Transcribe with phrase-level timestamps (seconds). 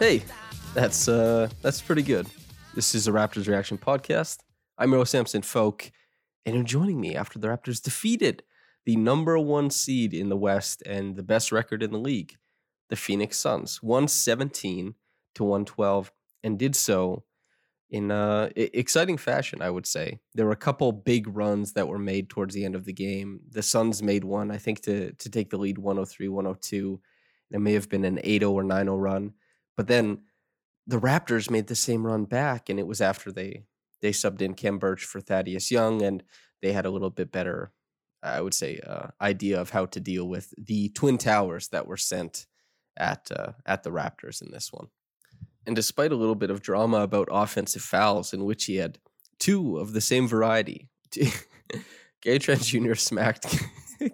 [0.00, 0.22] Hey,
[0.72, 2.26] that's uh that's pretty good.
[2.74, 4.38] This is a Raptors reaction podcast.
[4.78, 5.92] I'm Earl Samson Folk,
[6.46, 8.42] and you're joining me after the Raptors defeated
[8.86, 12.36] the number one seed in the West and the best record in the league,
[12.88, 14.94] the Phoenix Suns, 117
[15.34, 16.10] to 112,
[16.42, 17.24] and did so
[17.90, 20.18] in uh exciting fashion, I would say.
[20.34, 23.40] There were a couple big runs that were made towards the end of the game.
[23.50, 27.00] The Suns made one, I think, to to take the lead 103, 102.
[27.50, 29.34] It may have been an 8-0 or 9-0 run.
[29.80, 30.24] But then
[30.86, 33.64] the Raptors made the same run back, and it was after they
[34.02, 36.22] they subbed in Khem Birch for Thaddeus Young, and
[36.60, 37.72] they had a little bit better,
[38.22, 41.96] I would say, uh, idea of how to deal with the twin towers that were
[41.96, 42.44] sent
[42.98, 44.88] at uh, at the Raptors in this one.
[45.66, 48.98] And despite a little bit of drama about offensive fouls, in which he had
[49.38, 50.90] two of the same variety,
[52.20, 52.96] Gary Trent Jr.
[52.96, 53.64] smacked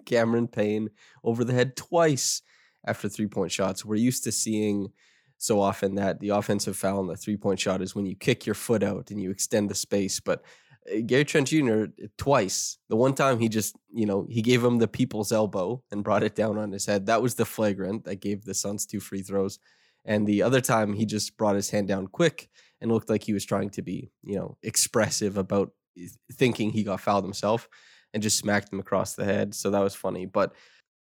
[0.05, 0.91] Cameron Payne
[1.25, 2.41] over the head twice
[2.85, 3.83] after three point shots.
[3.83, 4.93] We're used to seeing
[5.37, 8.45] so often that the offensive foul and the three point shot is when you kick
[8.45, 10.19] your foot out and you extend the space.
[10.19, 10.43] But
[10.91, 11.85] uh, Gary Trent Jr.
[12.17, 16.03] twice, the one time he just, you know, he gave him the people's elbow and
[16.03, 17.05] brought it down on his head.
[17.05, 19.59] That was the flagrant that gave the Suns two free throws.
[20.05, 22.49] And the other time he just brought his hand down quick
[22.81, 26.83] and looked like he was trying to be, you know, expressive about eh, thinking he
[26.83, 27.67] got fouled himself
[28.13, 29.53] and just smacked him across the head.
[29.53, 30.25] So that was funny.
[30.25, 30.53] But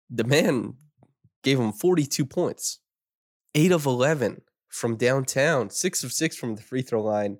[0.09, 0.73] the man
[1.43, 2.79] gave him 42 points,
[3.55, 7.39] eight of 11 from downtown, six of six from the free throw line.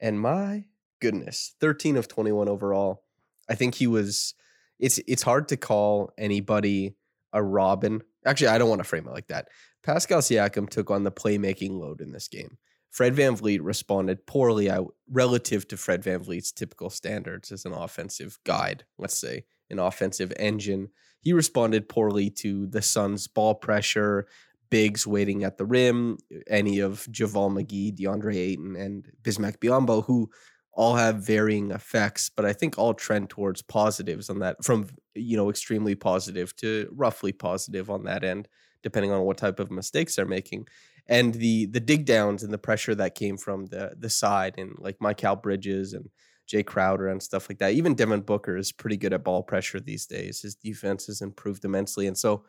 [0.00, 0.64] And my
[1.00, 3.04] goodness, 13 of 21 overall.
[3.48, 4.34] I think he was,
[4.78, 6.96] it's, it's hard to call anybody
[7.32, 8.02] a Robin.
[8.24, 9.48] Actually, I don't want to frame it like that.
[9.82, 12.56] Pascal Siakam took on the playmaking load in this game.
[12.90, 18.84] Fred VanVleet responded poorly I, relative to Fred VanVleet's typical standards as an offensive guide,
[18.98, 20.88] let's say, an offensive engine.
[21.20, 24.26] He responded poorly to the Suns' ball pressure,
[24.70, 30.30] bigs waiting at the rim, any of JaVale McGee, DeAndre Ayton, and Bismack Biyombo, who
[30.72, 35.36] all have varying effects, but I think all trend towards positives on that, from you
[35.36, 38.48] know extremely positive to roughly positive on that end,
[38.82, 40.68] depending on what type of mistakes they're making,
[41.06, 44.74] and the the dig downs and the pressure that came from the the side and
[44.78, 46.08] like Mikal Bridges and
[46.50, 47.72] Jae Crowder and stuff like that.
[47.72, 50.40] Even Devin Booker is pretty good at ball pressure these days.
[50.40, 52.44] His defense has improved immensely, and so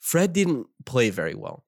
[0.00, 1.64] Fred didn't play very well.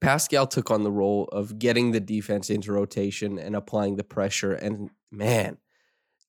[0.00, 4.52] Pascal took on the role of getting the defense into rotation and applying the pressure.
[4.52, 5.58] And man,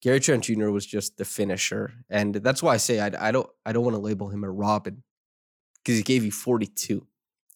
[0.02, 0.70] Gary Trent Jr.
[0.70, 3.96] was just the finisher, and that's why I say I, I don't I don't want
[3.96, 5.04] to label him a Robin
[5.84, 7.06] because he gave you 42,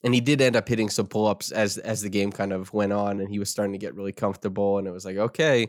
[0.04, 2.72] and he did end up hitting some pull ups as as the game kind of
[2.72, 5.68] went on, and he was starting to get really comfortable, and it was like okay,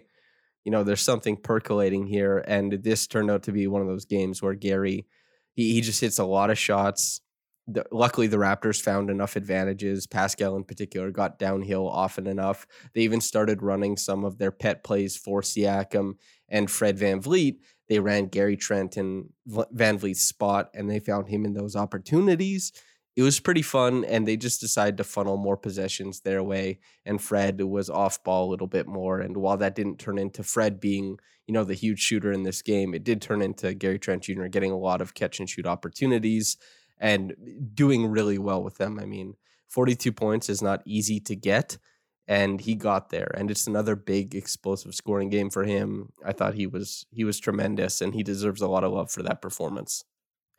[0.64, 4.04] you know, there's something percolating here, and this turned out to be one of those
[4.04, 5.06] games where Gary
[5.54, 7.22] he he just hits a lot of shots
[7.68, 10.06] the, luckily the Raptors found enough advantages.
[10.06, 12.66] Pascal in particular got downhill often enough.
[12.94, 16.14] They even started running some of their pet plays for Siakam
[16.48, 17.56] and Fred VanVleet.
[17.88, 22.72] They ran Gary Trent in VanVleet's spot and they found him in those opportunities.
[23.16, 27.20] It was pretty fun and they just decided to funnel more possessions their way and
[27.20, 30.78] Fred was off ball a little bit more and while that didn't turn into Fred
[30.80, 34.24] being, you know, the huge shooter in this game, it did turn into Gary Trent
[34.24, 34.46] Jr.
[34.46, 36.58] getting a lot of catch and shoot opportunities
[36.98, 37.34] and
[37.74, 38.98] doing really well with them.
[38.98, 39.34] I mean,
[39.68, 41.78] 42 points is not easy to get,
[42.26, 43.30] and he got there.
[43.36, 46.12] And it's another big explosive scoring game for him.
[46.24, 49.22] I thought he was he was tremendous, and he deserves a lot of love for
[49.22, 50.04] that performance.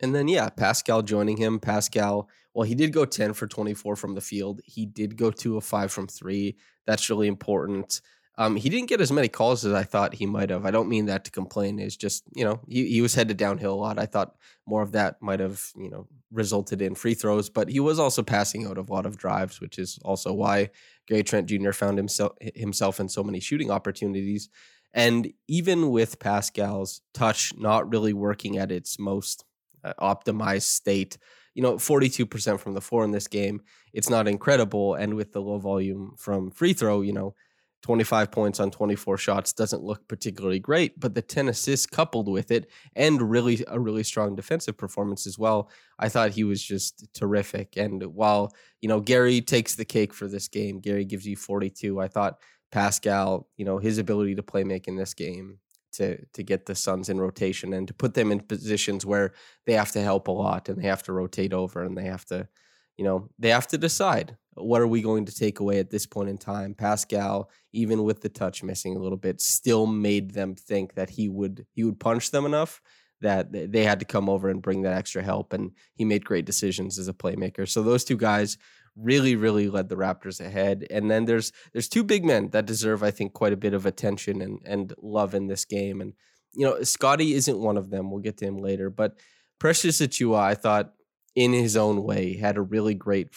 [0.00, 1.58] And then, yeah, Pascal joining him.
[1.58, 4.60] Pascal, well, he did go 10 for 24 from the field.
[4.64, 6.56] He did go 2 of 5 from three.
[6.86, 8.00] That's really important.
[8.38, 10.64] Um, he didn't get as many calls as I thought he might have.
[10.64, 11.80] I don't mean that to complain.
[11.80, 13.98] It's just, you know, he, he was headed downhill a lot.
[13.98, 17.80] I thought more of that might have, you know, resulted in free throws, but he
[17.80, 20.70] was also passing out of a lot of drives, which is also why
[21.08, 21.72] Gary Trent Jr.
[21.72, 24.48] found himself himself in so many shooting opportunities.
[24.94, 29.44] And even with Pascal's touch not really working at its most
[29.82, 31.18] uh, optimized state,
[31.54, 33.62] you know, 42% from the floor in this game,
[33.92, 34.94] it's not incredible.
[34.94, 37.34] And with the low volume from free throw, you know,
[37.82, 42.50] 25 points on 24 shots doesn't look particularly great, but the 10 assists coupled with
[42.50, 45.70] it and really a really strong defensive performance as well.
[45.98, 47.76] I thought he was just terrific.
[47.76, 52.00] And while, you know, Gary takes the cake for this game, Gary gives you 42.
[52.00, 52.40] I thought
[52.72, 55.58] Pascal, you know, his ability to play make in this game
[55.92, 59.32] to to get the Suns in rotation and to put them in positions where
[59.66, 62.24] they have to help a lot and they have to rotate over and they have
[62.26, 62.48] to,
[62.96, 66.06] you know, they have to decide what are we going to take away at this
[66.06, 66.74] point in time?
[66.74, 71.28] Pascal, even with the touch missing a little bit, still made them think that he
[71.28, 72.80] would he would punch them enough
[73.20, 76.44] that they had to come over and bring that extra help and he made great
[76.44, 77.68] decisions as a playmaker.
[77.68, 78.58] So those two guys
[78.96, 80.86] really really led the Raptors ahead.
[80.90, 83.86] And then there's there's two big men that deserve I think quite a bit of
[83.86, 86.14] attention and and love in this game and
[86.54, 88.10] you know, Scottie isn't one of them.
[88.10, 89.16] We'll get to him later, but
[89.58, 90.92] Precious Achiuwa, I thought
[91.34, 93.28] in his own way had a really great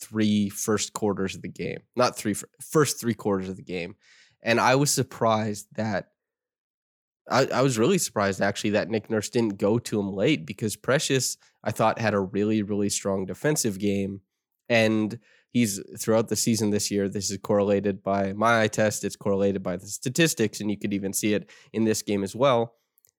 [0.00, 3.96] three first quarters of the game, not three first three quarters of the game,
[4.42, 6.08] and I was surprised that
[7.30, 10.74] I, I, was really surprised actually that Nick Nurse didn't go to him late because
[10.74, 14.20] Precious I thought had a really really strong defensive game,
[14.68, 15.18] and
[15.50, 17.08] he's throughout the season this year.
[17.08, 19.04] This is correlated by my eye test.
[19.04, 22.34] It's correlated by the statistics, and you could even see it in this game as
[22.34, 22.74] well.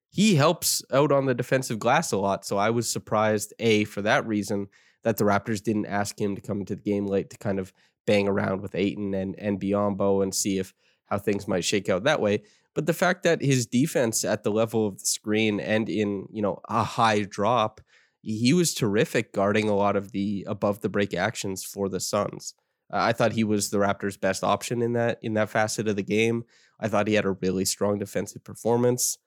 [0.10, 4.02] He helps out on the defensive glass a lot, so I was surprised a for
[4.02, 4.68] that reason
[5.04, 7.74] that the Raptors didn't ask him to come into the game late to kind of
[8.06, 10.74] bang around with Ayton and and Biyombo and see if
[11.06, 12.44] how things might shake out that way.
[12.74, 16.42] But the fact that his defense at the level of the screen and in you
[16.42, 17.82] know a high drop,
[18.22, 22.54] he was terrific guarding a lot of the above the break actions for the Suns.
[22.90, 26.04] I thought he was the Raptors' best option in that in that facet of the
[26.04, 26.44] game.
[26.80, 29.18] I thought he had a really strong defensive performance.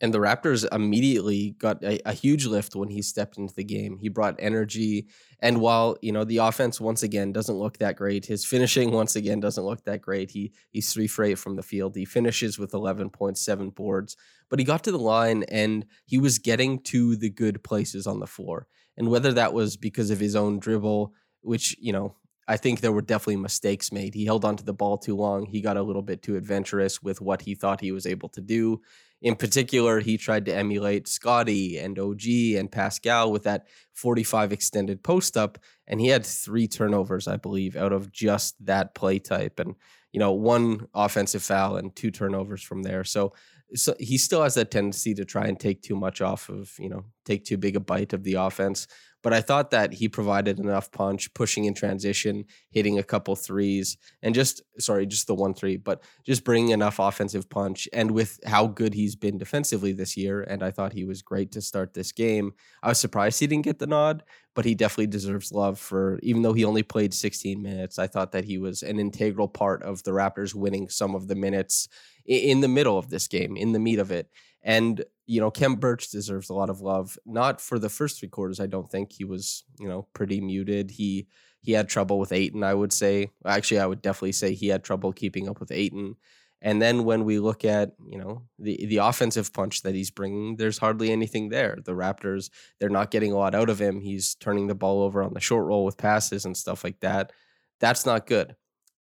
[0.00, 3.98] And the Raptors immediately got a, a, huge lift when he stepped into the game.
[3.98, 5.08] He brought energy.
[5.40, 9.14] And while, you know, the offense once again doesn't look that great, his finishing once
[9.14, 10.30] again doesn't look that great.
[10.30, 11.96] He he's three for eight from the field.
[11.96, 14.16] He finishes with 11.7 boards.
[14.48, 18.20] But he got to the line and he was getting to the good places on
[18.20, 18.66] the floor.
[18.96, 21.12] And whether that was because of his own dribble,
[21.42, 22.16] which, you know,
[22.50, 24.12] I think there were definitely mistakes made.
[24.12, 25.46] He held onto the ball too long.
[25.46, 28.40] He got a little bit too adventurous with what he thought he was able to
[28.40, 28.80] do.
[29.22, 32.24] In particular, he tried to emulate Scottie and OG
[32.56, 37.76] and Pascal with that 45 extended post up, and he had three turnovers, I believe,
[37.76, 39.60] out of just that play type.
[39.60, 39.74] And,
[40.12, 43.04] you know, one offensive foul and two turnovers from there.
[43.04, 43.34] So,
[43.74, 46.88] so he still has that tendency to try and take too much off of, you
[46.88, 48.86] know, take too big a bite of the offense.
[49.22, 53.96] But I thought that he provided enough punch, pushing in transition, hitting a couple threes,
[54.22, 57.88] and just sorry, just the one three, but just bringing enough offensive punch.
[57.92, 61.52] And with how good he's been defensively this year, and I thought he was great
[61.52, 62.52] to start this game.
[62.82, 64.22] I was surprised he didn't get the nod,
[64.54, 67.98] but he definitely deserves love for even though he only played 16 minutes.
[67.98, 71.34] I thought that he was an integral part of the Raptors winning some of the
[71.34, 71.88] minutes
[72.26, 74.30] in the middle of this game, in the meat of it.
[74.62, 77.16] And you know, Khem Birch deserves a lot of love.
[77.24, 78.60] Not for the first three quarters.
[78.60, 80.90] I don't think he was, you know, pretty muted.
[80.90, 81.28] He
[81.62, 82.64] he had trouble with Ayton.
[82.64, 83.30] I would say.
[83.46, 86.16] Actually, I would definitely say he had trouble keeping up with Ayton.
[86.62, 90.56] And then when we look at you know the the offensive punch that he's bringing,
[90.56, 91.78] there's hardly anything there.
[91.82, 94.00] The Raptors they're not getting a lot out of him.
[94.00, 97.32] He's turning the ball over on the short roll with passes and stuff like that.
[97.80, 98.56] That's not good.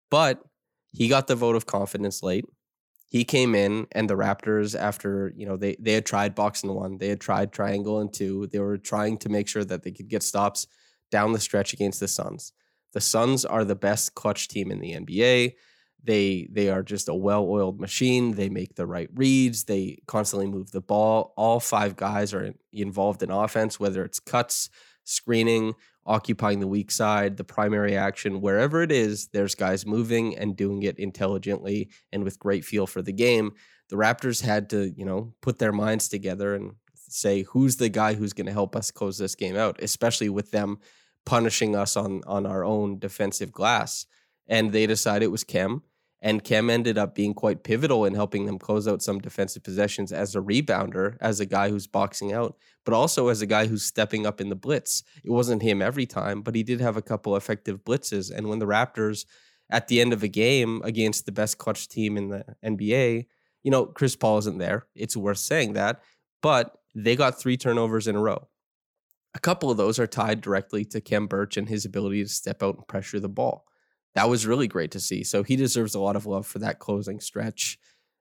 [0.09, 0.41] But
[0.93, 2.45] he got the vote of confidence late
[3.09, 6.73] he came in and the Raptors after, you know, they they had tried box and
[6.73, 8.47] one, they had tried triangle and two.
[8.47, 10.67] They were trying to make sure that they could get stops
[11.11, 12.53] down the stretch against the Suns.
[12.93, 15.55] The Suns are the best clutch team in the NBA.
[16.03, 18.35] They they are just a well-oiled machine.
[18.35, 19.65] They make the right reads.
[19.65, 21.33] They constantly move the ball.
[21.35, 24.69] All five guys are involved in offense, whether it's cuts,
[25.03, 25.73] screening,
[26.05, 30.83] occupying the weak side, the primary action, wherever it is, there's guys moving and doing
[30.83, 33.53] it intelligently and with great feel for the game.
[33.89, 38.13] The Raptors had to, you know, put their minds together and say who's the guy
[38.13, 40.79] who's going to help us close this game out, especially with them
[41.25, 44.05] punishing us on on our own defensive glass.
[44.47, 45.83] And they decided it was Khem.
[46.21, 50.11] And Khem ended up being quite pivotal in helping them close out some defensive possessions
[50.11, 53.83] as a rebounder, as a guy who's boxing out, but also as a guy who's
[53.83, 55.03] stepping up in the blitz.
[55.23, 58.35] It wasn't him every time, but he did have a couple effective blitzes.
[58.35, 59.25] And when the Raptors,
[59.69, 63.27] at the end of a game against the best clutch team in the NBA,
[63.63, 64.87] you know, Chris Paul isn't there.
[64.95, 66.01] It's worth saying that,
[66.41, 68.49] but they got three turnovers in a row.
[69.35, 72.61] A couple of those are tied directly to Khem Birch and his ability to step
[72.63, 73.65] out and pressure the ball
[74.15, 75.23] that was really great to see.
[75.23, 77.77] So he deserves a lot of love for that closing stretch.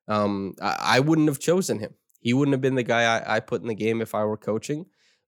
[0.06, 1.94] Um, I, I, wouldn't have chosen him.
[2.20, 4.36] He wouldn't have been the guy I, I, put in the game if I were
[4.36, 4.86] coaching.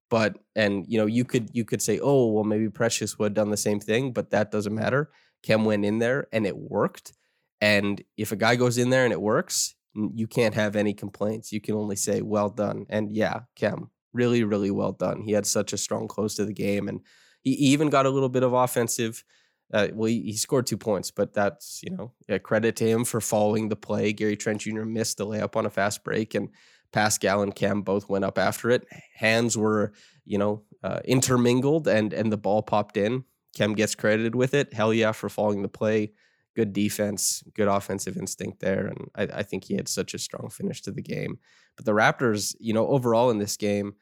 [0.09, 3.35] But and you know you could you could say oh well maybe Precious would have
[3.35, 5.11] done the same thing, but that doesn't matter.
[5.45, 7.13] Khem went in there and it worked.
[7.61, 11.53] And if a guy goes in there and it works, you can't have any complaints.
[11.53, 12.87] You can only say well done.
[12.89, 15.23] And yeah, Khem, really really well done.
[15.23, 17.03] He had such a strong close to the game, and
[17.43, 19.23] he even got a little bit of offensive
[19.73, 23.21] uh, well, he, he, scored two points, but that's you know credit to him for
[23.21, 24.13] following the play.
[24.13, 24.83] Gary Trent Jr.
[24.83, 26.49] missed the layup on a fast break, and
[26.93, 28.87] Pascal and Khem both went up after it.
[29.15, 29.93] Hands were
[30.25, 33.25] you know uh, intermingled, and and the ball popped in.
[33.57, 34.75] Khem gets credited with it.
[34.75, 36.13] Hell yeah for following the play.
[36.57, 40.51] Good defense, good offensive instinct there, and I, I think he had such a strong
[40.51, 41.39] finish to the game.
[41.77, 43.95] But the Raptors, you know, overall in this game,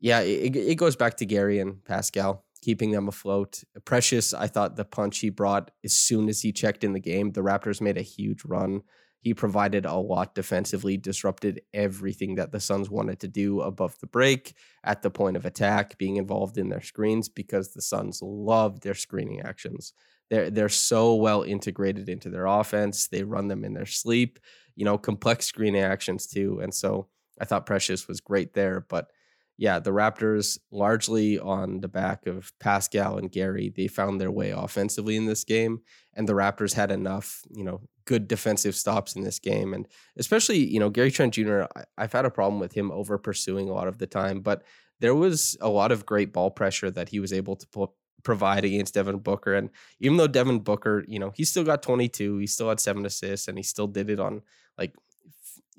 [0.00, 3.62] yeah, it, it goes back to Gary and Pascal keeping them afloat.
[3.84, 7.32] Precious, I thought the punch he brought as soon as he checked in the game,
[7.32, 8.82] the Raptors made a huge run.
[9.20, 14.06] He provided a lot defensively, disrupted everything that the Suns wanted to do above the
[14.06, 18.80] break, at the point of attack, being involved in their screens because the Suns love
[18.80, 19.92] their screening actions.
[20.30, 23.08] They're they're so well integrated into their offense.
[23.08, 24.38] They run them in their sleep,
[24.74, 26.60] you know, complex screening actions too.
[26.62, 29.08] And so I thought Precious was great there, but
[29.56, 34.50] yeah, the Raptors, largely on the back of Pascal and Gary, they found their way
[34.50, 35.80] offensively in this game.
[36.14, 39.72] And the Raptors had enough, you know, good defensive stops in this game.
[39.72, 43.16] And especially, you know, Gary Trent Jr., I, have had a problem with him over
[43.16, 44.62] pursuing a lot of the time, but
[45.00, 47.88] there was a lot of great ball pressure that he was able to
[48.24, 49.54] provide against Devin Booker.
[49.54, 49.70] And
[50.00, 53.46] even though Devin Booker, you know, he still got 22, he still had seven assists,
[53.46, 54.42] and he still did it on
[54.76, 54.94] like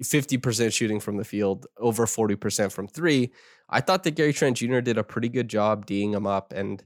[0.04, 3.32] 50% shooting from the field, over 40% from three.
[3.70, 4.80] I thought that Gary Trent Jr.
[4.80, 6.54] did a pretty good job D'ing him up.
[6.54, 6.84] And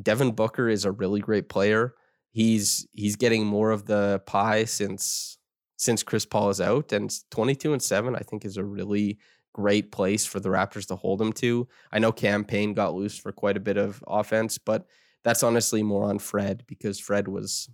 [0.00, 1.94] Devin Booker is a really great player.
[2.30, 5.38] He's he's getting more of the pie since
[5.76, 6.92] since Chris Paul is out.
[6.92, 9.18] And 22 and 7, I think, is a really
[9.52, 11.68] great place for the Raptors to hold him to.
[11.92, 14.86] I know Cam Payne got loose for quite a bit of offense, but
[15.22, 17.70] that's honestly more on Fred because Fred was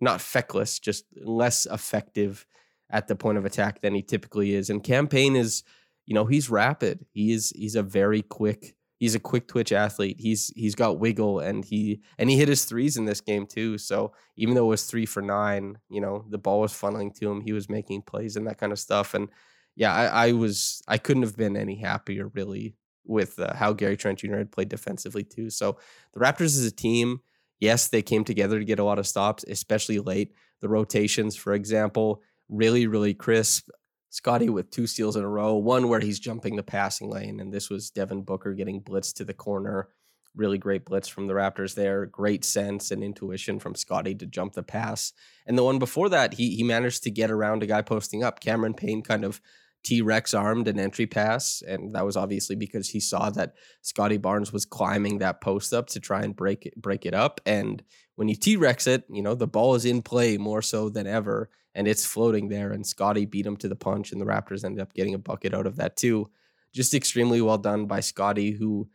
[0.00, 2.46] not feckless, just less effective
[2.90, 4.70] at the point of attack than he typically is.
[4.70, 5.62] And Cam Payne is,
[6.06, 7.06] you know, he's rapid.
[7.12, 10.16] He is he's a very quick he's a quick twitch athlete.
[10.18, 13.78] He's he's got wiggle and he and he hit his threes in this game too.
[13.78, 17.30] So even though it was three for nine, you know, the ball was funneling to
[17.30, 17.40] him.
[17.40, 19.14] He was making plays and that kind of stuff.
[19.14, 19.28] And
[19.76, 23.96] yeah, I, I was I couldn't have been any happier really with uh, how Gary
[23.96, 24.36] Trent Jr.
[24.36, 25.50] had played defensively too.
[25.50, 25.76] So
[26.12, 27.20] the Raptors as a team,
[27.60, 30.32] yes, they came together to get a lot of stops, especially late.
[30.60, 33.68] The rotations, for example, really, really crisp.
[34.10, 37.52] Scottie with two steals in a row, one where he's jumping the passing lane, and
[37.52, 39.88] this was Devin Booker getting blitzed to the corner.
[40.36, 42.06] Really great blitz from the Raptors there.
[42.06, 45.12] Great sense and intuition from Scottie to jump the pass.
[45.46, 48.40] And the one before that, he he managed to get around a guy posting up.
[48.40, 49.40] Cameron Payne kind of
[49.84, 54.16] T Rex armed an entry pass, and that was obviously because he saw that Scottie
[54.16, 57.40] Barnes was climbing that post up to try and break it, break it up.
[57.44, 57.82] And
[58.16, 61.06] when you T Rex it, you know the ball is in play more so than
[61.06, 62.72] ever, and it's floating there.
[62.72, 65.54] And Scottie beat him to the punch, and the Raptors ended up getting a bucket
[65.54, 66.30] out of that too.
[66.72, 68.88] Just extremely well done by Scottie who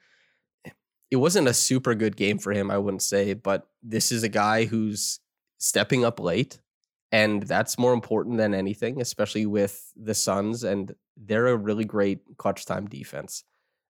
[1.11, 4.29] it wasn't a super good game for him, I wouldn't say, but this is a
[4.29, 5.19] guy who's
[5.57, 6.59] stepping up late
[7.11, 10.63] and that's more important than anything, especially with the Suns.
[10.63, 13.43] And they're a really great clutch time defense.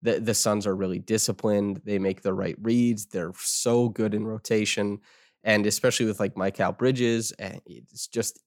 [0.05, 1.81] The the Suns are really disciplined.
[1.83, 3.07] They make the right reads.
[3.07, 5.00] They're so good in rotation,
[5.43, 8.39] and especially with like Mikal Bridges, eh, it's just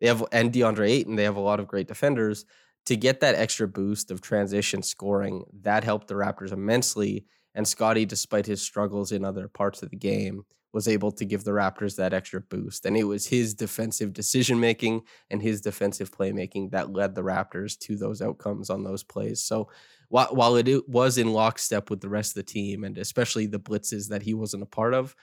[0.00, 1.16] they have and DeAndre Ayton.
[1.16, 2.44] They have a lot of great defenders.
[2.86, 7.26] To get that extra boost of transition scoring, that helped the Raptors immensely.
[7.54, 11.44] And Scottie, despite his struggles in other parts of the game, was able to give
[11.44, 12.86] the Raptors that extra boost.
[12.86, 17.78] And it was his defensive decision making and his defensive playmaking that led the Raptors
[17.80, 19.42] to those outcomes on those plays.
[19.42, 19.68] So
[20.08, 24.08] while, it was in lockstep with the rest of the team and especially the blitzes
[24.08, 25.14] that he wasn't a part of,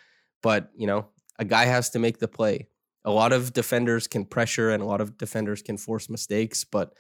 [0.42, 2.68] but you know, a guy has to make the play.
[3.06, 6.94] A lot of defenders can pressure and a lot of defenders can force mistakes, but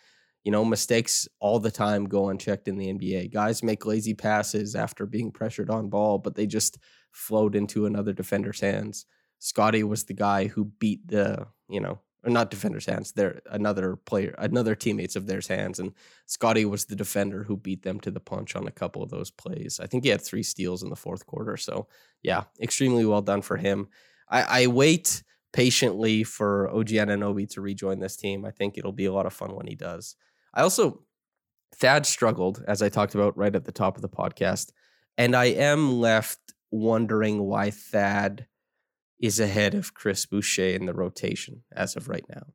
[0.44, 3.34] you know, mistakes all the time go unchecked in the NBA.
[3.34, 6.78] Guys make lazy passes after being pressured on ball, but they just
[7.12, 9.06] float into another defender's hands.
[9.40, 13.14] Scottie was the guy who beat the, you know, or not defenders' hands.
[13.14, 15.80] They're another player, another teammates of theirs' hands.
[15.80, 15.94] And
[16.26, 19.32] Scottie was the defender who beat them to the punch on a couple of those
[19.32, 19.80] plays.
[19.82, 21.56] I think he had three steals in the fourth quarter.
[21.56, 21.88] So
[22.22, 23.88] yeah, extremely well done for him.
[24.30, 25.24] I, I wait
[25.54, 28.46] patiently for OG Anunoby to rejoin this team.
[28.46, 30.16] I think it'll be a lot of fun when he does.
[30.54, 31.04] I also
[31.76, 34.72] Thad struggled, as I talked about right at the top of the podcast,
[35.18, 36.40] and I am left
[36.72, 38.48] wondering why Thad
[39.20, 42.54] is ahead of Chris Boucher in the rotation as of right now.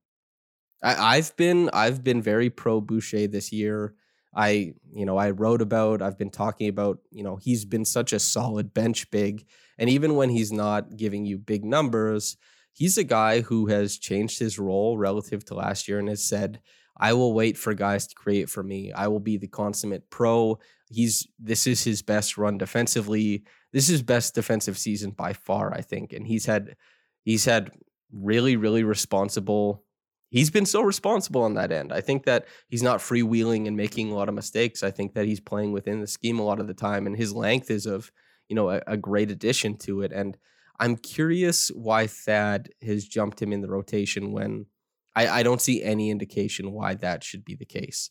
[0.83, 3.95] I, I've been I've been very pro Boucher this year.
[4.35, 8.13] I you know I wrote about I've been talking about you know he's been such
[8.13, 9.47] a solid bench big,
[9.79, 12.37] and even when he's not giving you big numbers,
[12.73, 16.61] he's a guy who has changed his role relative to last year and has said
[16.97, 18.93] I will wait for guys to create for me.
[18.93, 20.59] I will be the consummate pro.
[20.91, 23.45] He's this is his best run defensively.
[23.73, 26.13] This is his best defensive season by far, I think.
[26.13, 26.77] And he's had
[27.25, 27.71] he's had
[28.13, 29.85] really, really responsible.
[30.31, 31.93] He's been so responsible on that end.
[31.93, 34.83] I think that he's not freewheeling and making a lot of mistakes.
[34.83, 37.33] I think that he's playing within the scheme a lot of the time, and his
[37.33, 38.13] length is of
[38.49, 40.13] you know a, a great addition to it.
[40.13, 40.37] And
[40.79, 44.67] I'm curious why Thad has jumped him in the rotation when
[45.17, 48.11] I, I don't see any indication why that should be the case.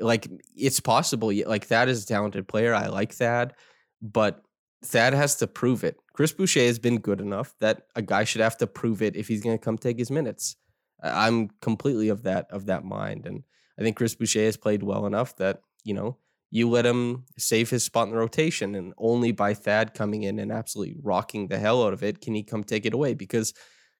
[0.00, 1.32] Like it's possible.
[1.46, 2.74] Like Thad is a talented player.
[2.74, 3.54] I like Thad,
[4.02, 4.42] but
[4.84, 5.96] Thad has to prove it.
[6.12, 9.28] Chris Boucher has been good enough that a guy should have to prove it if
[9.28, 10.56] he's going to come take his minutes.
[11.02, 13.42] I'm completely of that of that mind, and
[13.78, 16.18] I think Chris Boucher has played well enough that you know
[16.50, 20.38] you let him save his spot in the rotation, and only by Thad coming in
[20.38, 23.52] and absolutely rocking the hell out of it can he come take it away because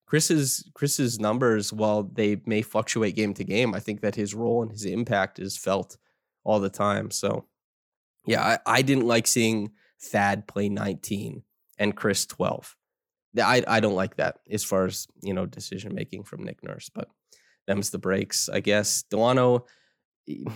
[0.06, 4.62] Chris's Chris's numbers, while they may fluctuate game to game, I think that his role
[4.62, 5.96] and his impact is felt
[6.44, 7.10] all the time.
[7.10, 7.46] So,
[8.26, 11.42] yeah, I, I didn't like seeing Thad play 19
[11.78, 12.76] and Chris 12.
[13.42, 16.90] I I don't like that as far as you know decision making from Nick Nurse,
[16.94, 17.08] but
[17.66, 19.04] them's the breaks, I guess.
[19.10, 19.64] Dalano,
[20.26, 20.46] he,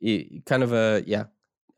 [0.00, 1.24] he, kind of a yeah,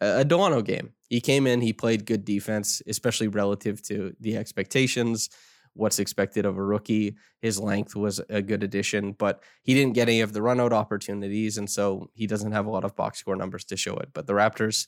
[0.00, 0.92] a Dalano game.
[1.08, 5.30] He came in, he played good defense, especially relative to the expectations
[5.76, 7.16] what's expected of a rookie.
[7.40, 11.58] His length was a good addition, but he didn't get any of the runout opportunities,
[11.58, 14.10] and so he doesn't have a lot of box score numbers to show it.
[14.12, 14.86] But the Raptors,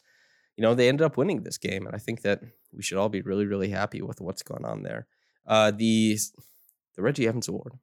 [0.57, 2.41] you know, they ended up winning this game, and I think that
[2.73, 5.07] we should all be really, really happy with what's going on there.
[5.47, 6.19] Uh, the
[6.97, 7.75] the Reggie Evans Award,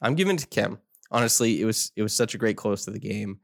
[0.00, 0.78] I'm giving to Khem.
[1.10, 3.40] Honestly, it was it was such a great close to the game,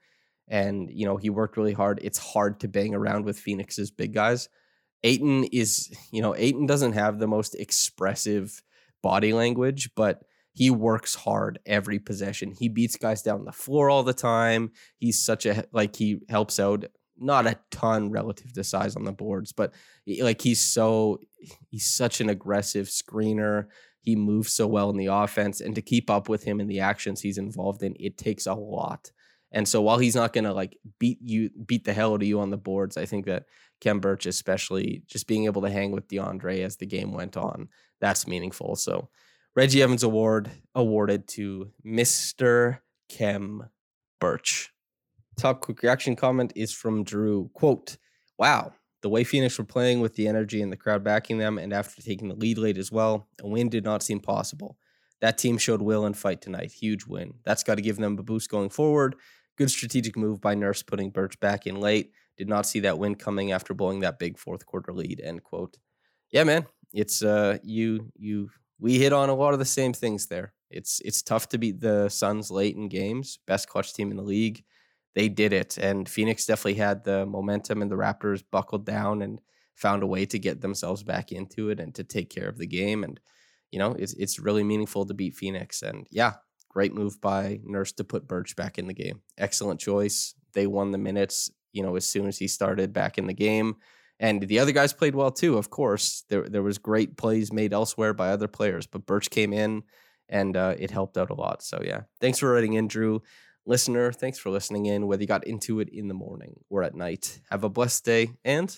[0.49, 2.01] and you know he worked really hard.
[2.03, 4.49] It's hard to bang around with Phoenix's big guys.
[5.03, 8.63] Ayton is, you know, Ayton doesn't have the most expressive
[9.03, 12.53] body language, but he works hard every possession.
[12.59, 14.73] He beats guys down the floor all the time.
[14.99, 16.87] He's such a like he helps out
[17.17, 19.73] not a ton relative to size on the boards, but
[20.21, 21.21] like he's so
[21.71, 23.67] he's such an aggressive screener.
[24.03, 26.81] He moves so well in the offense and to keep up with him in the
[26.81, 29.13] actions he's involved in, it takes a lot.
[29.53, 32.41] And so while he's not to like beat you beat the hell out of you
[32.41, 33.45] on the boards, I think that
[33.81, 37.69] Khem Birch, especially just being able to hang with DeAndre as the game went on
[38.01, 38.77] that's meaningful.
[38.77, 39.09] So
[39.55, 42.79] Reggie Evans Award awarded to Mr.
[43.09, 43.69] Khem
[44.21, 44.71] Birch.
[45.37, 47.51] Top quick reaction comment is from Drew.
[47.55, 47.97] Quote,
[48.39, 51.73] wow, the way Phoenix were playing with the energy and the crowd backing them, and
[51.73, 54.77] after taking the lead late as well, a win did not seem possible.
[55.21, 56.73] That team showed will and fight tonight.
[56.73, 57.35] Huge win.
[57.45, 59.17] That's got to give them a boost going forward.
[59.57, 62.13] Good strategic move by Nurse putting Birch back in late.
[62.37, 65.21] Did not see that win coming after blowing that big fourth quarter lead.
[65.21, 65.77] End quote.
[66.31, 70.27] Yeah, man it's uh you you we hit on a lot of the same things
[70.27, 70.55] there.
[70.71, 74.23] It's it's tough to beat the Suns late in games, best clutch team in the
[74.23, 74.65] league.
[75.15, 79.41] They did it, and Phoenix definitely had the momentum, and the Raptors buckled down and
[79.75, 82.67] found a way to get themselves back into it and to take care of the
[82.67, 83.03] game.
[83.03, 83.19] And
[83.73, 85.83] you know, it's it's really meaningful to beat Phoenix.
[85.83, 86.35] And yeah,
[86.69, 89.21] great move by Nurse to put Birch back in the game.
[89.37, 90.35] Excellent choice.
[90.53, 91.51] They won the minutes.
[91.73, 93.77] You know, as soon as he started back in the game
[94.21, 95.57] and the other guys played well too.
[95.59, 99.53] Of course, there there was great plays made elsewhere by other players, but Birch came
[99.53, 99.83] in
[100.29, 101.63] and uh, it helped out a lot.
[101.63, 103.23] So yeah, thanks for writing in, Drew.
[103.67, 105.07] Listener, thanks for listening in.
[105.07, 108.31] Whether you got into it in the morning or at night, have a blessed day
[108.45, 108.77] and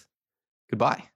[0.71, 1.12] goodbye.